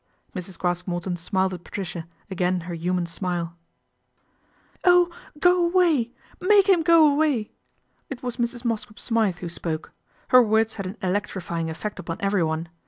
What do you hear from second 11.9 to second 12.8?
upon everyone.